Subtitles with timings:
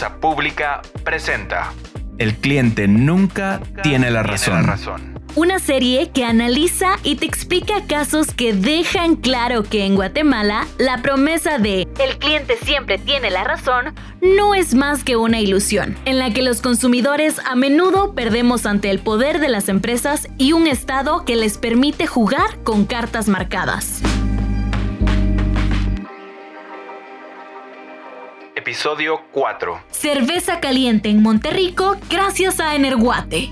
[0.00, 1.74] Plaza Pública presenta
[2.16, 5.20] El cliente nunca tiene la razón.
[5.36, 11.02] Una serie que analiza y te explica casos que dejan claro que en Guatemala la
[11.02, 16.18] promesa de el cliente siempre tiene la razón no es más que una ilusión, en
[16.18, 20.66] la que los consumidores a menudo perdemos ante el poder de las empresas y un
[20.66, 24.00] Estado que les permite jugar con cartas marcadas.
[28.60, 29.84] Episodio 4.
[29.90, 33.50] Cerveza caliente en Monterrico gracias a Energuate.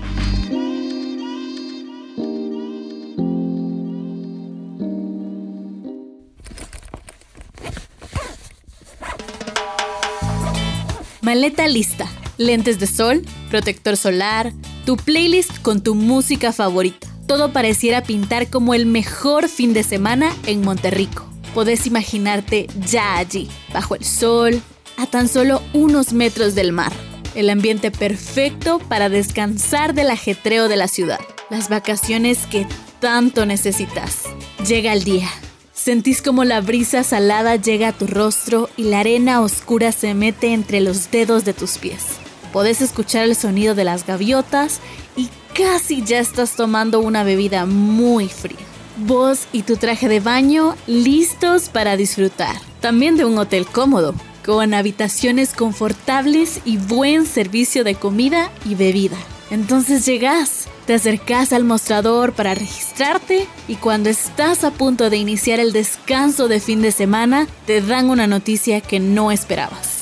[11.21, 12.05] Maleta lista,
[12.37, 14.53] lentes de sol, protector solar,
[14.85, 17.07] tu playlist con tu música favorita.
[17.25, 21.27] Todo pareciera pintar como el mejor fin de semana en Monterrico.
[21.55, 24.61] Podés imaginarte ya allí, bajo el sol,
[24.99, 26.91] a tan solo unos metros del mar.
[27.33, 31.19] El ambiente perfecto para descansar del ajetreo de la ciudad.
[31.49, 32.67] Las vacaciones que
[32.99, 34.23] tanto necesitas.
[34.67, 35.29] Llega el día.
[35.73, 40.53] Sentís como la brisa salada llega a tu rostro y la arena oscura se mete
[40.53, 42.03] entre los dedos de tus pies.
[42.51, 44.81] Podés escuchar el sonido de las gaviotas
[45.15, 48.59] y casi ya estás tomando una bebida muy fría.
[48.97, 52.57] Vos y tu traje de baño listos para disfrutar.
[52.81, 54.13] También de un hotel cómodo,
[54.49, 59.15] con habitaciones confortables y buen servicio de comida y bebida.
[59.51, 65.59] Entonces llegas, te acercas al mostrador para registrarte y cuando estás a punto de iniciar
[65.59, 69.99] el descanso de fin de semana, te dan una noticia que no esperabas.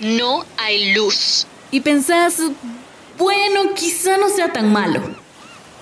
[0.00, 1.46] No hay luz.
[1.70, 2.40] Y pensás,
[3.16, 5.02] bueno, quizá no sea tan malo.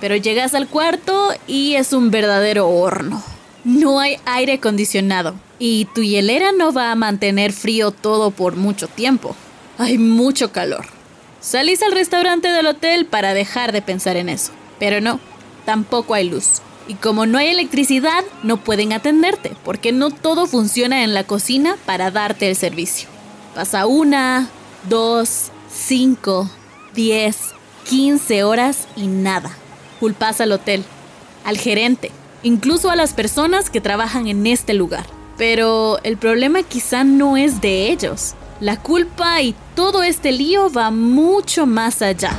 [0.00, 3.24] Pero llegas al cuarto y es un verdadero horno.
[3.66, 8.86] No hay aire acondicionado y tu hielera no va a mantener frío todo por mucho
[8.86, 9.34] tiempo.
[9.76, 10.86] Hay mucho calor.
[11.40, 14.52] Salís al restaurante del hotel para dejar de pensar en eso.
[14.78, 15.18] Pero no,
[15.64, 16.62] tampoco hay luz.
[16.86, 21.76] Y como no hay electricidad, no pueden atenderte, porque no todo funciona en la cocina
[21.86, 23.08] para darte el servicio.
[23.56, 24.48] Pasa una,
[24.88, 26.48] dos, cinco,
[26.94, 27.36] diez,
[27.84, 29.50] quince horas y nada.
[29.98, 30.84] Culpas al hotel,
[31.44, 32.12] al gerente,
[32.46, 35.04] incluso a las personas que trabajan en este lugar.
[35.36, 38.34] Pero el problema quizá no es de ellos.
[38.60, 42.30] La culpa y todo este lío va mucho más allá.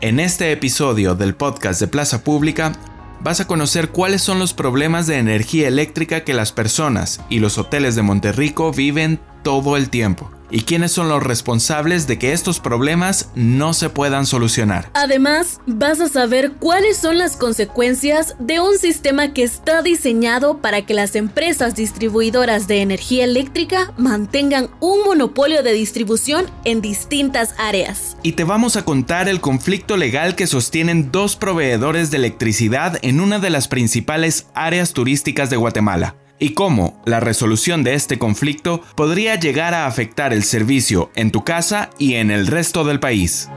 [0.00, 2.72] En este episodio del podcast de Plaza Pública
[3.20, 7.58] vas a conocer cuáles son los problemas de energía eléctrica que las personas y los
[7.58, 12.60] hoteles de Monterrico viven todo el tiempo y quiénes son los responsables de que estos
[12.60, 14.88] problemas no se puedan solucionar.
[14.94, 20.86] Además, vas a saber cuáles son las consecuencias de un sistema que está diseñado para
[20.86, 28.16] que las empresas distribuidoras de energía eléctrica mantengan un monopolio de distribución en distintas áreas.
[28.22, 33.20] Y te vamos a contar el conflicto legal que sostienen dos proveedores de electricidad en
[33.20, 38.82] una de las principales áreas turísticas de Guatemala y cómo la resolución de este conflicto
[38.96, 43.48] podría llegar a afectar el servicio en tu casa y en el resto del país.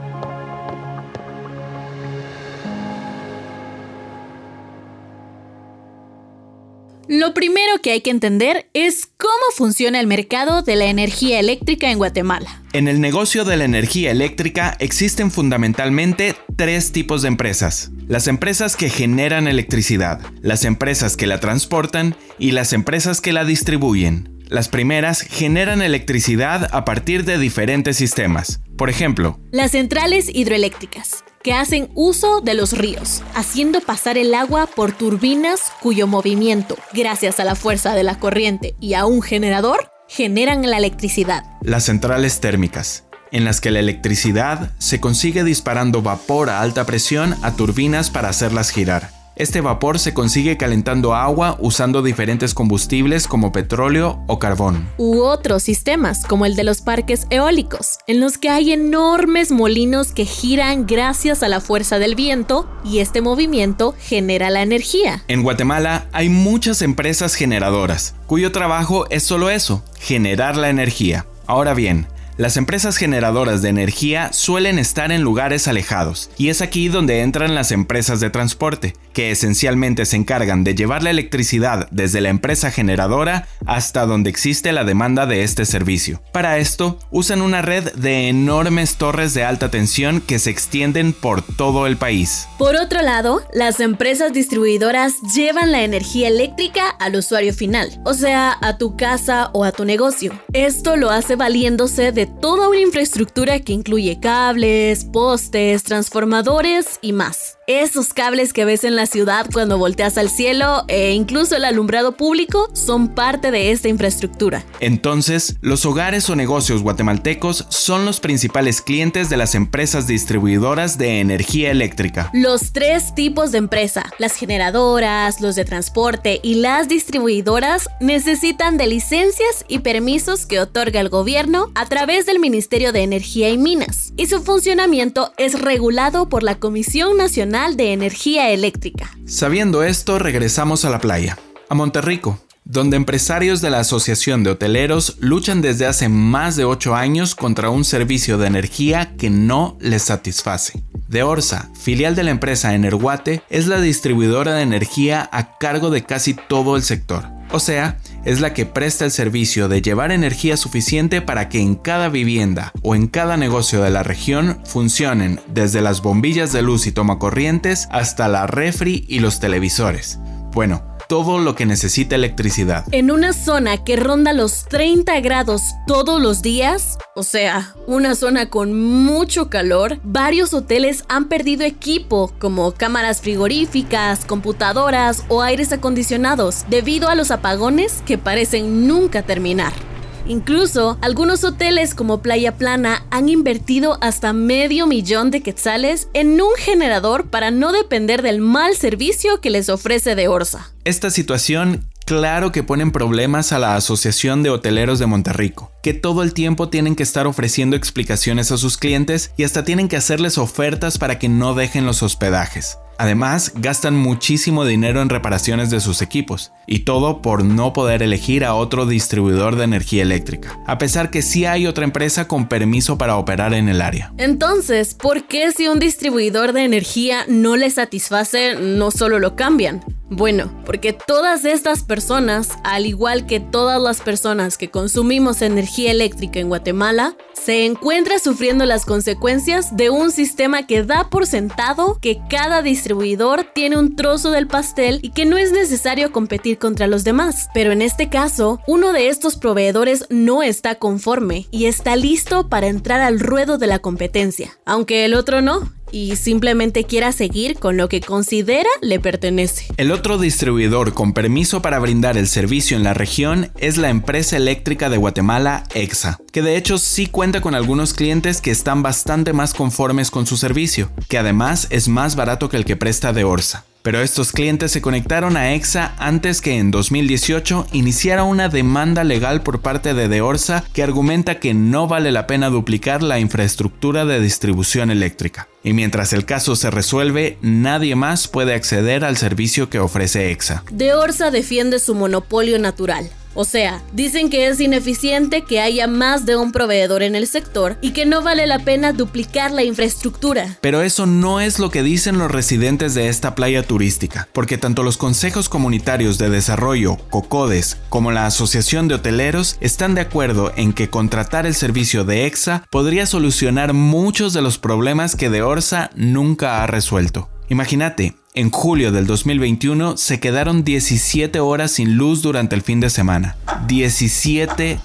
[7.08, 11.90] Lo primero que hay que entender es cómo funciona el mercado de la energía eléctrica
[11.90, 12.62] en Guatemala.
[12.74, 17.90] En el negocio de la energía eléctrica existen fundamentalmente tres tipos de empresas.
[18.08, 23.46] Las empresas que generan electricidad, las empresas que la transportan y las empresas que la
[23.46, 24.42] distribuyen.
[24.50, 28.60] Las primeras generan electricidad a partir de diferentes sistemas.
[28.76, 34.66] Por ejemplo, las centrales hidroeléctricas, que hacen uso de los ríos, haciendo pasar el agua
[34.66, 39.90] por turbinas cuyo movimiento, gracias a la fuerza de la corriente y a un generador,
[40.08, 41.44] generan la electricidad.
[41.62, 47.34] Las centrales térmicas, en las que la electricidad se consigue disparando vapor a alta presión
[47.40, 49.17] a turbinas para hacerlas girar.
[49.38, 54.88] Este vapor se consigue calentando agua usando diferentes combustibles como petróleo o carbón.
[54.96, 60.10] U otros sistemas, como el de los parques eólicos, en los que hay enormes molinos
[60.10, 65.22] que giran gracias a la fuerza del viento y este movimiento genera la energía.
[65.28, 71.26] En Guatemala hay muchas empresas generadoras, cuyo trabajo es solo eso, generar la energía.
[71.46, 72.08] Ahora bien,
[72.38, 77.56] las empresas generadoras de energía suelen estar en lugares alejados, y es aquí donde entran
[77.56, 82.70] las empresas de transporte, que esencialmente se encargan de llevar la electricidad desde la empresa
[82.70, 86.22] generadora hasta donde existe la demanda de este servicio.
[86.32, 91.42] Para esto, usan una red de enormes torres de alta tensión que se extienden por
[91.42, 92.46] todo el país.
[92.58, 98.56] Por otro lado, las empresas distribuidoras llevan la energía eléctrica al usuario final, o sea,
[98.60, 100.30] a tu casa o a tu negocio.
[100.52, 107.57] Esto lo hace valiéndose de toda una infraestructura que incluye cables, postes, transformadores y más
[107.68, 112.16] esos cables que ves en la ciudad cuando volteas al cielo e incluso el alumbrado
[112.16, 114.64] público son parte de esta infraestructura.
[114.80, 121.20] Entonces, los hogares o negocios guatemaltecos son los principales clientes de las empresas distribuidoras de
[121.20, 122.30] energía eléctrica.
[122.32, 128.86] Los tres tipos de empresa, las generadoras, los de transporte y las distribuidoras, necesitan de
[128.86, 134.14] licencias y permisos que otorga el gobierno a través del Ministerio de Energía y Minas,
[134.16, 139.10] y su funcionamiento es regulado por la Comisión Nacional de Energía Eléctrica.
[139.26, 141.36] Sabiendo esto, regresamos a la playa,
[141.68, 146.94] a Monterrico, donde empresarios de la Asociación de Hoteleros luchan desde hace más de 8
[146.94, 150.80] años contra un servicio de energía que no les satisface.
[151.08, 156.04] De Orsa, filial de la empresa Energuate, es la distribuidora de energía a cargo de
[156.04, 157.26] casi todo el sector.
[157.50, 161.74] O sea, es la que presta el servicio de llevar energía suficiente para que en
[161.74, 166.86] cada vivienda o en cada negocio de la región funcionen desde las bombillas de luz
[166.86, 170.18] y tomacorrientes hasta la refri y los televisores.
[170.52, 172.84] Bueno, todo lo que necesita electricidad.
[172.92, 178.50] En una zona que ronda los 30 grados todos los días, o sea, una zona
[178.50, 186.66] con mucho calor, varios hoteles han perdido equipo como cámaras frigoríficas, computadoras o aires acondicionados
[186.68, 189.87] debido a los apagones que parecen nunca terminar.
[190.28, 196.50] Incluso, algunos hoteles como Playa Plana han invertido hasta medio millón de quetzales en un
[196.58, 200.70] generador para no depender del mal servicio que les ofrece de Orsa.
[200.84, 206.22] Esta situación claro que ponen problemas a la Asociación de Hoteleros de Monterrico, que todo
[206.22, 210.36] el tiempo tienen que estar ofreciendo explicaciones a sus clientes y hasta tienen que hacerles
[210.36, 212.78] ofertas para que no dejen los hospedajes.
[212.98, 218.44] Además, gastan muchísimo dinero en reparaciones de sus equipos, y todo por no poder elegir
[218.44, 222.98] a otro distribuidor de energía eléctrica, a pesar que sí hay otra empresa con permiso
[222.98, 224.12] para operar en el área.
[224.18, 229.80] Entonces, ¿por qué si un distribuidor de energía no les satisface, no solo lo cambian?
[230.10, 236.40] Bueno, porque todas estas personas, al igual que todas las personas que consumimos energía eléctrica
[236.40, 242.20] en Guatemala, se encuentran sufriendo las consecuencias de un sistema que da por sentado que
[242.30, 247.04] cada distribuidor tiene un trozo del pastel y que no es necesario competir contra los
[247.04, 247.48] demás.
[247.52, 252.66] Pero en este caso, uno de estos proveedores no está conforme y está listo para
[252.66, 257.76] entrar al ruedo de la competencia, aunque el otro no y simplemente quiera seguir con
[257.76, 259.66] lo que considera le pertenece.
[259.76, 264.36] El otro distribuidor con permiso para brindar el servicio en la región es la empresa
[264.36, 269.32] eléctrica de Guatemala, EXA, que de hecho sí cuenta con algunos clientes que están bastante
[269.32, 273.24] más conformes con su servicio, que además es más barato que el que presta de
[273.24, 279.02] Orsa pero estos clientes se conectaron a EXA antes que en 2018 iniciara una demanda
[279.02, 284.04] legal por parte de Deorsa que argumenta que no vale la pena duplicar la infraestructura
[284.04, 285.48] de distribución eléctrica.
[285.64, 290.64] Y mientras el caso se resuelve, nadie más puede acceder al servicio que ofrece EXA.
[290.70, 293.08] Deorsa defiende su monopolio natural
[293.40, 297.78] o sea, dicen que es ineficiente que haya más de un proveedor en el sector
[297.80, 300.58] y que no vale la pena duplicar la infraestructura.
[300.60, 304.82] Pero eso no es lo que dicen los residentes de esta playa turística, porque tanto
[304.82, 310.72] los consejos comunitarios de desarrollo, COCODES, como la Asociación de Hoteleros están de acuerdo en
[310.72, 315.90] que contratar el servicio de EXA podría solucionar muchos de los problemas que de Orsa
[315.94, 317.30] nunca ha resuelto.
[317.50, 322.88] Imagínate, en julio del 2021 se quedaron 17 horas sin luz durante el fin de
[322.88, 323.36] semana.
[323.66, 324.78] 17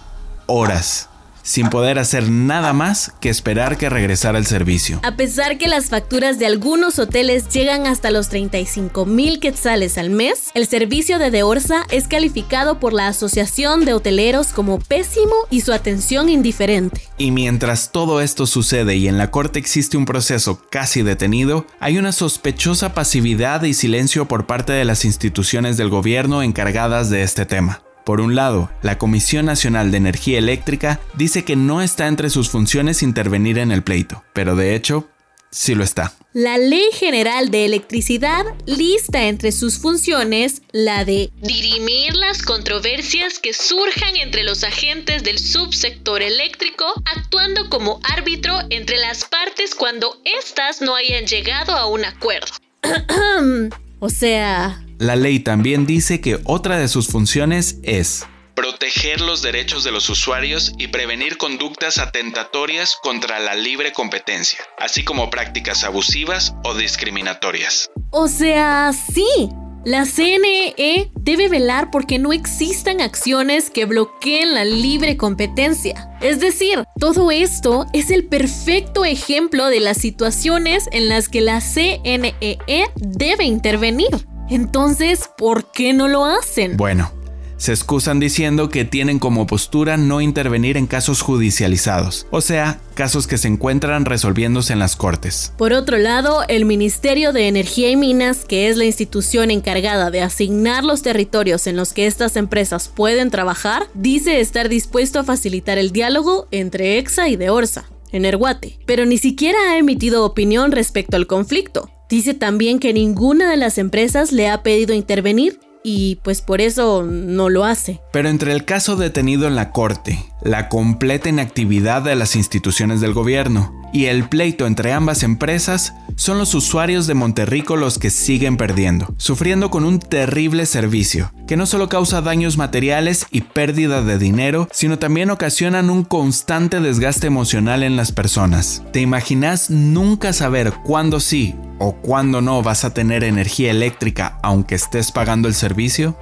[0.47, 1.07] horas
[1.43, 4.99] sin poder hacer nada más que esperar que regresara el servicio.
[5.03, 10.09] A pesar que las facturas de algunos hoteles llegan hasta los 35 mil quetzales al
[10.09, 15.61] mes, el servicio de Deorsa es calificado por la Asociación de Hoteleros como pésimo y
[15.61, 17.07] su atención indiferente.
[17.17, 21.97] Y mientras todo esto sucede y en la corte existe un proceso casi detenido, hay
[21.97, 27.45] una sospechosa pasividad y silencio por parte de las instituciones del gobierno encargadas de este
[27.45, 27.81] tema.
[28.03, 32.49] Por un lado, la Comisión Nacional de Energía Eléctrica dice que no está entre sus
[32.49, 35.07] funciones intervenir en el pleito, pero de hecho,
[35.51, 36.13] sí lo está.
[36.33, 43.53] La Ley General de Electricidad lista entre sus funciones la de dirimir las controversias que
[43.53, 50.81] surjan entre los agentes del subsector eléctrico, actuando como árbitro entre las partes cuando éstas
[50.81, 52.51] no hayan llegado a un acuerdo.
[53.99, 54.82] O sea...
[54.97, 60.09] La ley también dice que otra de sus funciones es proteger los derechos de los
[60.09, 67.89] usuarios y prevenir conductas atentatorias contra la libre competencia, así como prácticas abusivas o discriminatorias.
[68.11, 69.49] O sea, sí,
[69.85, 76.09] la CNE debe velar porque no existan acciones que bloqueen la libre competencia.
[76.21, 81.59] Es decir, todo esto es el perfecto ejemplo de las situaciones en las que la
[81.59, 82.47] CNE
[82.95, 84.09] debe intervenir.
[84.49, 86.75] Entonces, ¿por qué no lo hacen?
[86.75, 87.11] Bueno,
[87.57, 93.25] se excusan diciendo que tienen como postura no intervenir en casos judicializados, o sea, casos
[93.25, 95.53] que se encuentran resolviéndose en las cortes.
[95.57, 100.21] Por otro lado, el Ministerio de Energía y Minas, que es la institución encargada de
[100.21, 105.77] asignar los territorios en los que estas empresas pueden trabajar, dice estar dispuesto a facilitar
[105.77, 111.15] el diálogo entre EXA y Deorsa en Erguate, pero ni siquiera ha emitido opinión respecto
[111.15, 111.89] al conflicto.
[112.13, 117.01] Dice también que ninguna de las empresas le ha pedido intervenir y pues por eso
[117.01, 118.01] no lo hace.
[118.11, 123.13] Pero entre el caso detenido en la corte, la completa inactividad de las instituciones del
[123.13, 128.57] gobierno y el pleito entre ambas empresas, son los usuarios de Monterrico los que siguen
[128.57, 134.17] perdiendo, sufriendo con un terrible servicio, que no solo causa daños materiales y pérdida de
[134.17, 138.83] dinero, sino también ocasionan un constante desgaste emocional en las personas.
[138.91, 144.75] ¿Te imaginas nunca saber cuándo sí o cuándo no vas a tener energía eléctrica aunque
[144.75, 146.17] estés pagando el servicio?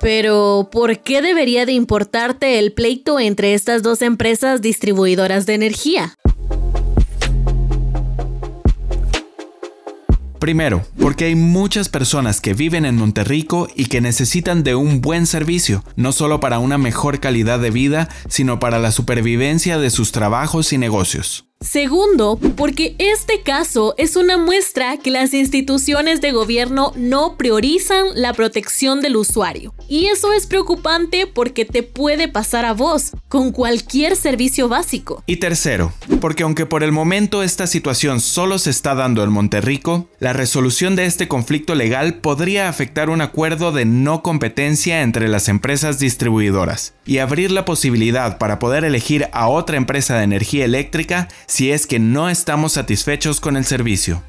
[0.00, 6.14] Pero, ¿por qué debería de importarte el pleito entre estas dos empresas distribuidoras de energía?
[10.38, 15.26] Primero, porque hay muchas personas que viven en Monterrico y que necesitan de un buen
[15.26, 20.12] servicio, no solo para una mejor calidad de vida, sino para la supervivencia de sus
[20.12, 21.45] trabajos y negocios.
[21.60, 28.34] Segundo, porque este caso es una muestra que las instituciones de gobierno no priorizan la
[28.34, 29.74] protección del usuario.
[29.88, 35.22] Y eso es preocupante porque te puede pasar a vos con cualquier servicio básico.
[35.26, 40.10] Y tercero, porque aunque por el momento esta situación solo se está dando en Monterrico,
[40.20, 45.48] la resolución de este conflicto legal podría afectar un acuerdo de no competencia entre las
[45.48, 51.28] empresas distribuidoras y abrir la posibilidad para poder elegir a otra empresa de energía eléctrica
[51.56, 54.22] si es que no estamos satisfechos con el servicio.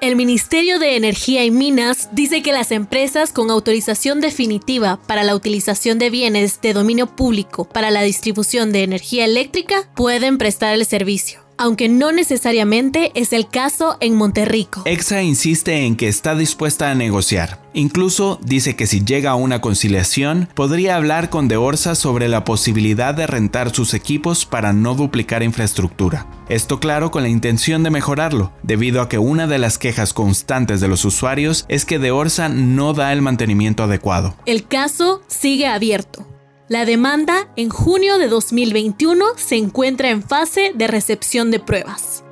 [0.00, 5.34] El Ministerio de Energía y Minas dice que las empresas con autorización definitiva para la
[5.34, 10.86] utilización de bienes de dominio público para la distribución de energía eléctrica pueden prestar el
[10.86, 14.82] servicio aunque no necesariamente es el caso en Monterrico.
[14.84, 17.60] EXA insiste en que está dispuesta a negociar.
[17.72, 23.14] Incluso dice que si llega a una conciliación, podría hablar con Deorsa sobre la posibilidad
[23.14, 26.26] de rentar sus equipos para no duplicar infraestructura.
[26.48, 30.80] Esto claro con la intención de mejorarlo, debido a que una de las quejas constantes
[30.80, 34.36] de los usuarios es que Deorsa no da el mantenimiento adecuado.
[34.46, 36.26] El caso sigue abierto.
[36.68, 42.25] La demanda en junio de 2021 se encuentra en fase de recepción de pruebas.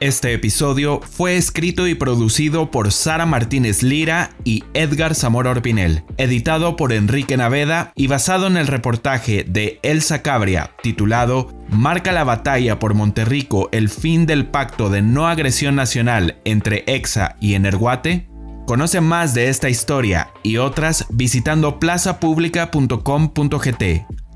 [0.00, 6.76] Este episodio fue escrito y producido por Sara Martínez Lira y Edgar Zamora Orpinel, editado
[6.76, 12.78] por Enrique Naveda y basado en el reportaje de Elsa Cabria titulado Marca la batalla
[12.78, 18.26] por Monterrico el fin del pacto de no agresión nacional entre EXA y Energuate.
[18.66, 23.84] Conoce más de esta historia y otras visitando plazapublica.com.gt.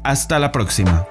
[0.03, 1.07] Hasta la próxima.